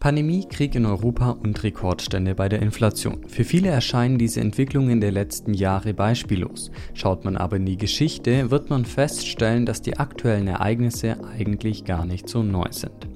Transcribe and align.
Pandemie, 0.00 0.44
Krieg 0.46 0.74
in 0.74 0.84
Europa 0.84 1.30
und 1.30 1.62
Rekordstände 1.62 2.34
bei 2.34 2.50
der 2.50 2.60
Inflation. 2.60 3.26
Für 3.26 3.42
viele 3.42 3.70
erscheinen 3.70 4.18
diese 4.18 4.42
Entwicklungen 4.42 5.00
der 5.00 5.12
letzten 5.12 5.54
Jahre 5.54 5.94
beispiellos. 5.94 6.70
Schaut 6.92 7.24
man 7.24 7.38
aber 7.38 7.56
in 7.56 7.64
die 7.64 7.78
Geschichte, 7.78 8.50
wird 8.50 8.68
man 8.68 8.84
feststellen, 8.84 9.64
dass 9.64 9.80
die 9.80 9.96
aktuellen 9.96 10.48
Ereignisse 10.48 11.16
eigentlich 11.24 11.86
gar 11.86 12.04
nicht 12.04 12.28
so 12.28 12.42
neu 12.42 12.66
sind. 12.70 13.08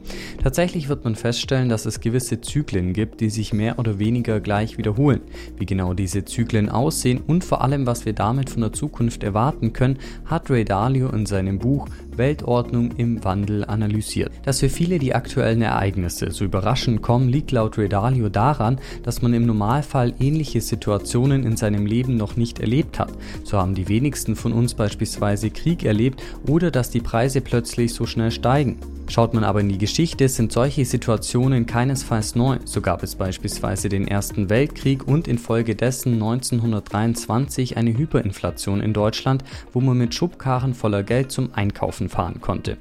Tatsächlich 0.43 0.89
wird 0.89 1.05
man 1.05 1.15
feststellen, 1.15 1.69
dass 1.69 1.85
es 1.85 2.01
gewisse 2.01 2.41
Zyklen 2.41 2.95
gibt, 2.95 3.21
die 3.21 3.29
sich 3.29 3.53
mehr 3.53 3.79
oder 3.79 3.99
weniger 3.99 4.41
gleich 4.41 4.79
wiederholen. 4.79 5.21
Wie 5.59 5.67
genau 5.67 5.93
diese 5.93 6.25
Zyklen 6.25 6.71
aussehen 6.71 7.21
und 7.27 7.45
vor 7.45 7.61
allem, 7.61 7.87
was 7.87 8.07
wir 8.07 8.15
damit 8.15 8.49
von 8.49 8.63
der 8.63 8.73
Zukunft 8.73 9.25
erwarten 9.25 9.75
können, 9.75 9.99
hat 10.25 10.49
Ray 10.49 10.65
Dalio 10.65 11.11
in 11.11 11.27
seinem 11.27 11.59
Buch 11.59 11.87
Weltordnung 12.17 12.93
im 12.97 13.23
Wandel 13.25 13.65
analysiert. 13.65 14.33
Dass 14.45 14.61
für 14.61 14.71
viele 14.71 14.99
die 14.99 15.15
aktuellen 15.15 15.61
Ereignisse 15.61 16.31
so 16.31 16.45
überraschend 16.45 16.68
kommen, 17.03 17.29
liegt 17.29 17.53
laut 17.53 17.79
Ray 17.79 17.89
Dalio 17.89 18.29
daran, 18.29 18.79
dass 19.03 19.23
man 19.23 19.35
im 19.35 19.47
Normalfall 19.47 20.15
ähnliche 20.21 20.61
Situationen 20.61 21.45
in 21.45 21.57
seinem 21.57 21.87
Leben 21.87 22.17
noch 22.17 22.37
nicht 22.37 22.61
erlebt 22.61 22.99
hat. 22.99 23.13
So 23.45 23.59
haben 23.59 23.75
die 23.75 23.89
wenigsten 23.89 24.37
von 24.37 24.53
uns 24.53 24.75
beispielsweise 24.75 25.51
Krieg 25.51 25.85
erlebt 25.85 26.23
oder 26.47 26.71
dass 26.71 26.91
die 26.91 27.01
Preise 27.01 27.41
plötzlich 27.41 27.95
so 27.95 28.07
schnell 28.07 28.31
steigen. 28.31 28.79
Schaut 29.09 29.33
man 29.33 29.43
aber 29.43 29.61
in 29.61 29.71
die 29.71 29.79
Geschichte, 29.79 30.29
sind 30.29 30.53
solche 30.53 30.85
Situationen 30.85 31.65
keinesfalls 31.65 32.35
neu. 32.35 32.59
So 32.67 32.83
gab 32.83 33.03
es 33.03 33.15
beispielsweise 33.15 33.89
den 33.89 34.07
Ersten 34.07 34.51
Weltkrieg 34.51 35.09
und 35.09 35.27
infolgedessen 35.27 36.13
1923 36.13 37.79
eine 37.79 37.97
Hyperinflation 37.97 38.83
in 38.83 38.93
Deutschland, 38.93 39.45
wo 39.73 39.81
man 39.81 39.97
mit 39.97 40.15
Schubkarren 40.15 40.75
voller 40.75 41.03
Geld 41.03 41.33
zum 41.33 41.55
Einkaufen 41.55 42.11
fahren 42.11 42.43
konnte. 42.43 42.77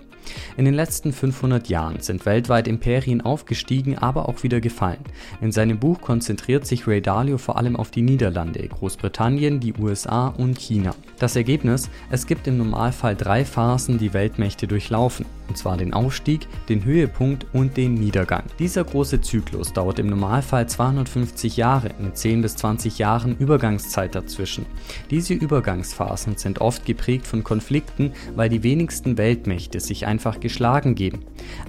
In 0.58 0.66
den 0.66 0.74
letzten 0.74 1.14
500 1.14 1.70
Jahren 1.70 2.00
sind 2.02 2.26
weltweit 2.26 2.68
Imperien 2.68 3.22
aufgestiegen, 3.22 3.98
aber 3.98 4.28
auch 4.30 4.44
wieder 4.44 4.62
gefallen. 4.62 5.00
In 5.42 5.52
seinem 5.52 5.80
Buch 5.80 6.02
konzentriert 6.02 6.66
sich 6.66 6.88
Ray 6.88 7.02
Dalio 7.02 7.38
vor 7.38 7.58
allem 7.58 7.76
auf 7.76 7.92
die 7.92 8.02
Niederlande, 8.02 8.68
Großbritannien, 8.68 9.60
die 9.60 9.74
USA 9.74 10.28
und 10.28 10.60
China. 10.60 10.96
Das 11.20 11.36
Ergebnis? 11.36 11.90
Es 12.10 12.28
gibt 12.28 12.48
im 12.48 12.58
Normalfall 12.58 13.16
drei 13.16 13.46
Phasen, 13.46 13.98
die 13.98 14.14
Weltmächte 14.14 14.68
durchlaufen, 14.68 15.26
und 15.48 15.58
zwar 15.58 15.78
den 15.78 15.94
Aufstieg, 15.94 16.48
den 16.68 16.84
Höhepunkt 16.84 17.46
und 17.54 17.78
den 17.78 17.94
Niedergang. 17.94 18.44
Dieser 18.60 18.84
große 18.84 19.22
Zyklus 19.22 19.72
dauert 19.72 20.00
im 20.00 20.08
Normalfall 20.08 20.68
250 20.68 21.56
Jahre 21.56 21.92
mit 22.00 22.18
10 22.18 22.42
bis 22.42 22.58
20 22.58 22.98
Jahren 22.98 23.38
Übergangszeit 23.38 24.14
dazwischen. 24.14 24.66
Diese 25.10 25.34
Übergangsphasen 25.34 26.36
sind 26.36 26.60
oft 26.60 26.86
geprägt 26.86 27.28
von 27.28 27.46
Konflikten, 27.46 28.12
weil 28.36 28.50
die 28.50 28.64
wenigsten 28.64 29.18
Weltmächte 29.18 29.80
sich 29.80 30.06
ein 30.06 30.18
einfach 30.18 30.40
geschlagen 30.40 30.96
geben. 30.96 31.20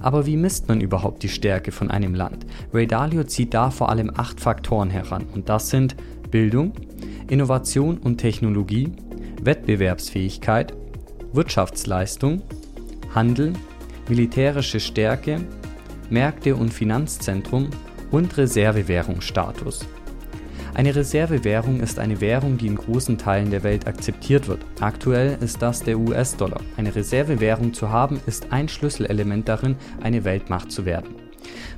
Aber 0.01 0.25
wie 0.25 0.35
misst 0.35 0.67
man 0.67 0.81
überhaupt 0.81 1.21
die 1.21 1.29
Stärke 1.29 1.71
von 1.71 1.91
einem 1.91 2.15
Land? 2.15 2.47
Ray 2.73 2.87
Dalio 2.87 3.23
zieht 3.23 3.53
da 3.53 3.69
vor 3.69 3.89
allem 3.89 4.11
acht 4.15 4.39
Faktoren 4.39 4.89
heran 4.89 5.27
und 5.35 5.49
das 5.49 5.69
sind 5.69 5.95
Bildung, 6.31 6.73
Innovation 7.27 7.99
und 7.99 8.17
Technologie, 8.17 8.91
Wettbewerbsfähigkeit, 9.43 10.73
Wirtschaftsleistung, 11.31 12.41
Handel, 13.13 13.53
militärische 14.09 14.79
Stärke, 14.79 15.39
Märkte 16.09 16.55
und 16.55 16.73
Finanzzentrum 16.73 17.69
und 18.11 18.37
Reservewährungsstatus. 18.37 19.85
Eine 20.73 20.95
Reservewährung 20.95 21.81
ist 21.81 21.99
eine 21.99 22.21
Währung, 22.21 22.57
die 22.57 22.67
in 22.67 22.75
großen 22.75 23.17
Teilen 23.17 23.51
der 23.51 23.63
Welt 23.63 23.87
akzeptiert 23.87 24.47
wird. 24.47 24.65
Aktuell 24.79 25.37
ist 25.41 25.61
das 25.61 25.83
der 25.83 25.99
US-Dollar. 25.99 26.61
Eine 26.77 26.95
Reservewährung 26.95 27.73
zu 27.73 27.89
haben, 27.89 28.19
ist 28.27 28.51
ein 28.51 28.69
Schlüsselelement 28.69 29.49
darin, 29.49 29.75
eine 30.01 30.23
Weltmacht 30.23 30.71
zu 30.71 30.85
werden. 30.85 31.15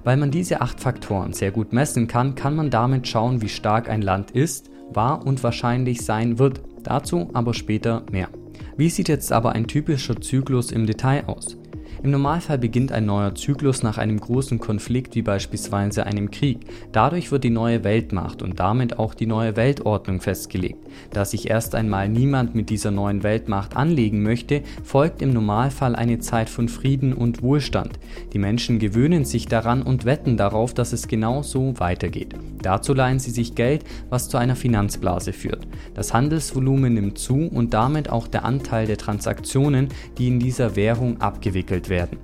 Weil 0.04 0.18
man 0.18 0.32
diese 0.32 0.62
acht 0.62 0.80
Faktoren 0.80 1.34
sehr 1.34 1.52
gut 1.52 1.74
messen 1.74 2.08
kann, 2.08 2.36
kann 2.36 2.56
man 2.56 2.70
damit 2.70 3.08
schauen, 3.08 3.42
wie 3.42 3.50
stark 3.50 3.90
ein 3.90 4.02
Land 4.02 4.32
ist, 4.32 4.70
war 4.92 5.26
und 5.26 5.44
wahrscheinlich 5.44 6.06
sein 6.06 6.38
wird. 6.38 6.62
Dazu 6.84 7.30
aber 7.34 7.54
später 7.54 8.04
mehr. 8.12 8.30
Wie 8.78 8.90
sieht 8.90 9.10
jetzt 9.10 9.32
aber 9.32 9.54
ein 9.54 9.68
typischer 9.68 10.20
Zyklus 10.20 10.72
im 10.72 10.86
Detail 10.86 11.26
aus? 11.28 11.58
Im 12.04 12.10
Normalfall 12.10 12.58
beginnt 12.58 12.92
ein 12.92 13.06
neuer 13.06 13.36
Zyklus 13.36 13.84
nach 13.84 14.00
einem 14.00 14.20
großen 14.20 14.58
Konflikt 14.58 15.14
wie 15.14 15.22
beispielsweise 15.22 16.08
einem 16.08 16.32
Krieg. 16.32 16.62
Dadurch 16.92 17.32
wird 17.32 17.44
die 17.44 17.52
neue 17.52 17.84
Weltmacht 17.84 18.42
und 18.42 18.60
damit 18.60 18.98
auch 18.98 19.14
die 19.14 19.28
neue 19.28 19.56
Weltordnung 19.56 20.20
festgelegt. 20.20 20.80
Da 21.12 21.26
sich 21.26 21.48
erst 21.52 21.76
einmal 21.76 22.10
niemand 22.10 22.56
mit 22.56 22.72
dieser 22.72 22.90
neuen 22.90 23.22
Weltmacht 23.22 23.76
anlegen 23.76 24.24
möchte, 24.24 24.64
folgt 24.84 25.22
im 25.22 25.32
Normalfall 25.32 25.96
eine 25.96 26.18
Zeit 26.18 26.50
von 26.50 26.70
Frieden 26.70 27.14
und 27.14 27.44
Wohlstand. 27.44 28.00
Die 28.34 28.40
Menschen 28.40 28.80
gewöhnen 28.80 29.24
sich 29.24 29.46
daran 29.46 29.84
und 29.84 30.04
wetten 30.04 30.38
darauf, 30.38 30.74
dass 30.74 30.94
es 30.94 31.08
genau 31.08 31.44
so 31.44 31.80
weitergeht. 31.80 32.34
Dazu 32.62 32.94
leihen 32.94 33.20
sie 33.20 33.32
sich 33.32 33.56
Geld, 33.56 33.84
was 34.10 34.30
zu 34.30 34.38
einer 34.38 34.56
Finanzblase 34.56 35.34
führt. 35.34 35.68
Das 35.94 36.14
Handelsvolumen 36.14 36.94
nimmt 36.94 37.18
zu 37.18 37.48
und 37.48 37.74
damit 37.74 38.10
auch 38.10 38.28
der 38.28 38.46
Anteil 38.46 38.88
der 38.88 38.98
Transaktionen, 38.98 39.90
die 40.18 40.28
in 40.28 40.40
dieser 40.40 40.76
Währung 40.76 41.20
abgewickelt 41.22 41.90
werden. 41.90 42.18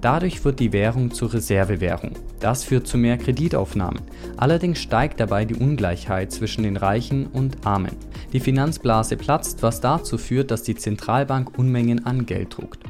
Dadurch 0.00 0.44
wird 0.44 0.60
die 0.60 0.72
Währung 0.72 1.10
zur 1.10 1.34
Reservewährung. 1.34 2.12
Das 2.40 2.64
führt 2.64 2.86
zu 2.86 2.96
mehr 2.96 3.18
Kreditaufnahmen. 3.18 4.00
Allerdings 4.38 4.78
steigt 4.78 5.20
dabei 5.20 5.44
die 5.44 5.56
Ungleichheit 5.56 6.32
zwischen 6.32 6.62
den 6.62 6.78
Reichen 6.78 7.26
und 7.26 7.66
Armen. 7.66 7.96
Die 8.32 8.40
Finanzblase 8.40 9.16
platzt, 9.16 9.62
was 9.62 9.80
dazu 9.80 10.16
führt, 10.16 10.50
dass 10.50 10.62
die 10.62 10.74
Zentralbank 10.74 11.58
Unmengen 11.58 12.06
an 12.06 12.24
Geld 12.24 12.56
druckt. 12.56 12.89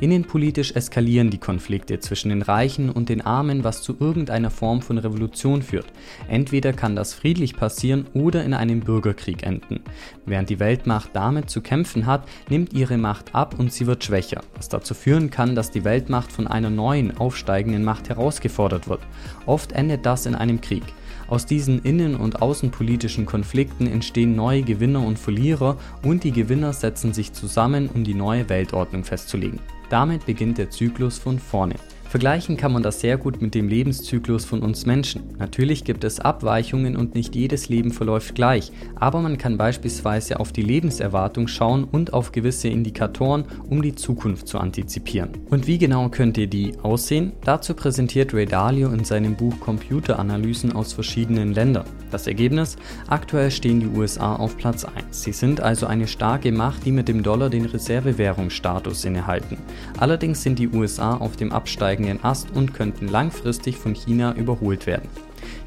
Innenpolitisch 0.00 0.72
eskalieren 0.72 1.30
die 1.30 1.38
Konflikte 1.38 1.98
zwischen 2.00 2.28
den 2.28 2.42
Reichen 2.42 2.90
und 2.90 3.08
den 3.08 3.20
Armen, 3.20 3.64
was 3.64 3.82
zu 3.82 3.96
irgendeiner 3.98 4.50
Form 4.50 4.82
von 4.82 4.98
Revolution 4.98 5.62
führt. 5.62 5.86
Entweder 6.28 6.72
kann 6.72 6.96
das 6.96 7.14
friedlich 7.14 7.56
passieren 7.56 8.06
oder 8.14 8.44
in 8.44 8.54
einem 8.54 8.80
Bürgerkrieg 8.80 9.42
enden. 9.42 9.80
Während 10.26 10.50
die 10.50 10.60
Weltmacht 10.60 11.10
damit 11.14 11.50
zu 11.50 11.60
kämpfen 11.60 12.06
hat, 12.06 12.28
nimmt 12.48 12.72
ihre 12.72 12.98
Macht 12.98 13.34
ab 13.34 13.58
und 13.58 13.72
sie 13.72 13.86
wird 13.86 14.04
schwächer, 14.04 14.42
was 14.54 14.68
dazu 14.68 14.94
führen 14.94 15.30
kann, 15.30 15.54
dass 15.54 15.70
die 15.70 15.84
Weltmacht 15.84 16.32
von 16.32 16.46
einer 16.46 16.70
neuen, 16.70 17.16
aufsteigenden 17.16 17.84
Macht 17.84 18.08
herausgefordert 18.08 18.88
wird. 18.88 19.00
Oft 19.46 19.72
endet 19.72 20.06
das 20.06 20.26
in 20.26 20.34
einem 20.34 20.60
Krieg. 20.60 20.84
Aus 21.26 21.46
diesen 21.46 21.82
innen- 21.82 22.16
und 22.16 22.42
außenpolitischen 22.42 23.26
Konflikten 23.26 23.86
entstehen 23.86 24.34
neue 24.34 24.62
Gewinner 24.62 25.04
und 25.04 25.18
Verlierer 25.18 25.76
und 26.02 26.24
die 26.24 26.32
Gewinner 26.32 26.72
setzen 26.72 27.12
sich 27.12 27.32
zusammen, 27.32 27.88
um 27.92 28.04
die 28.04 28.14
neue 28.14 28.48
Weltordnung 28.48 29.04
festzulegen. 29.04 29.60
Damit 29.90 30.26
beginnt 30.26 30.58
der 30.58 30.70
Zyklus 30.70 31.18
von 31.18 31.38
vorne. 31.38 31.76
Vergleichen 32.08 32.56
kann 32.56 32.72
man 32.72 32.82
das 32.82 33.00
sehr 33.00 33.18
gut 33.18 33.42
mit 33.42 33.54
dem 33.54 33.68
Lebenszyklus 33.68 34.46
von 34.46 34.62
uns 34.62 34.86
Menschen. 34.86 35.24
Natürlich 35.38 35.84
gibt 35.84 36.04
es 36.04 36.20
Abweichungen 36.20 36.96
und 36.96 37.14
nicht 37.14 37.36
jedes 37.36 37.68
Leben 37.68 37.90
verläuft 37.90 38.34
gleich, 38.34 38.72
aber 38.94 39.20
man 39.20 39.36
kann 39.36 39.58
beispielsweise 39.58 40.40
auf 40.40 40.50
die 40.50 40.62
Lebenserwartung 40.62 41.48
schauen 41.48 41.84
und 41.84 42.14
auf 42.14 42.32
gewisse 42.32 42.68
Indikatoren, 42.68 43.44
um 43.68 43.82
die 43.82 43.94
Zukunft 43.94 44.48
zu 44.48 44.58
antizipieren. 44.58 45.32
Und 45.50 45.66
wie 45.66 45.76
genau 45.76 46.08
könnte 46.08 46.48
die 46.48 46.72
aussehen? 46.82 47.32
Dazu 47.44 47.74
präsentiert 47.74 48.32
Ray 48.32 48.46
Dalio 48.46 48.88
in 48.88 49.04
seinem 49.04 49.36
Buch 49.36 49.60
Computeranalysen 49.60 50.72
aus 50.72 50.94
verschiedenen 50.94 51.52
Ländern. 51.52 51.84
Das 52.10 52.26
Ergebnis? 52.26 52.76
Aktuell 53.08 53.50
stehen 53.50 53.80
die 53.80 53.98
USA 53.98 54.34
auf 54.34 54.56
Platz 54.56 54.86
1. 54.86 55.24
Sie 55.24 55.32
sind 55.32 55.60
also 55.60 55.86
eine 55.86 56.06
starke 56.06 56.52
Macht, 56.52 56.86
die 56.86 56.92
mit 56.92 57.06
dem 57.06 57.22
Dollar 57.22 57.50
den 57.50 57.66
Reservewährungsstatus 57.66 59.04
innehalten. 59.04 59.58
Allerdings 59.98 60.42
sind 60.42 60.58
die 60.58 60.68
USA 60.68 61.18
auf 61.18 61.36
dem 61.36 61.52
Absteigen 61.52 61.97
aufsteigenden 61.98 62.24
Ast 62.24 62.54
und 62.54 62.74
könnten 62.74 63.08
langfristig 63.08 63.76
von 63.76 63.94
China 63.94 64.34
überholt 64.34 64.86
werden. 64.86 65.08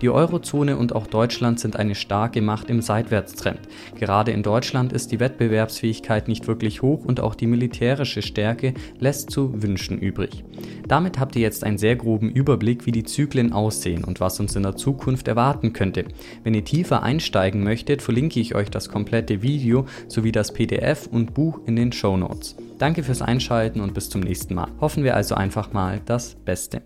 Die 0.02 0.09
Eurozone 0.09 0.78
und 0.78 0.96
auch 0.96 1.08
Deutschland 1.08 1.59
sind 1.59 1.75
eine 1.75 1.96
starke 1.96 2.42
Macht 2.42 2.69
im 2.69 2.81
Seitwärtstrend. 2.81 3.59
Gerade 4.00 4.31
in 4.31 4.44
Deutschland 4.44 4.94
ist 4.94 5.12
die 5.12 5.20
Wettbewerbsfähigkeit 5.20 6.28
nicht 6.28 6.47
wirklich 6.47 6.81
hoch 6.81 7.06
und 7.06 7.20
auch 7.20 7.36
die 7.36 7.47
militärische 7.47 8.22
Stärke 8.22 8.74
lässt 9.00 9.30
zu 9.30 9.62
wünschen 9.62 10.00
übrig. 10.00 10.44
Damit 10.88 11.20
habt 11.20 11.36
ihr 11.36 11.41
jetzt 11.44 11.64
einen 11.64 11.78
sehr 11.78 11.96
groben 11.96 12.30
Überblick, 12.30 12.86
wie 12.86 12.91
die 12.91 13.03
Zyklen 13.03 13.53
aussehen 13.53 14.03
und 14.03 14.20
was 14.20 14.40
uns 14.40 14.56
in 14.56 14.64
der 14.64 14.76
Zukunft 14.76 15.28
erwarten 15.28 15.72
könnte. 15.72 16.06
Wenn 16.44 16.53
ihr 16.53 16.66
tiefer 16.66 17.03
einsteigen 17.03 17.64
möchtet, 17.64 18.02
verlinke 18.02 18.40
ich 18.40 18.56
euch 18.56 18.70
das 18.70 18.90
komplette 18.90 19.41
Video 19.41 19.85
sowie 20.08 20.32
das 20.32 20.52
PDF 20.52 21.08
und 21.08 21.34
Buch 21.34 21.59
in 21.66 21.76
den 21.76 21.91
Show 21.91 22.17
Notes. 22.17 22.56
Danke 22.82 23.04
fürs 23.04 23.22
Einschalten 23.22 23.80
und 23.80 23.94
bis 23.94 24.10
zum 24.10 24.22
nächsten 24.22 24.56
Mal. 24.56 24.68
Hoffen 24.82 25.04
wir 25.04 25.16
also 25.16 25.36
einfach 25.36 25.72
mal 25.72 26.02
das 26.04 26.34
Beste. 26.34 26.82